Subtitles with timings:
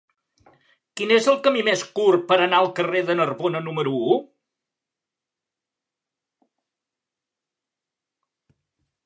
[0.99, 4.17] Quin és el camí més curt per anar al carrer de Narbona número u?